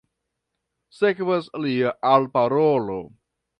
Sekvas 1.01 1.45
lia 1.67 1.93
alparolo. 2.15 3.01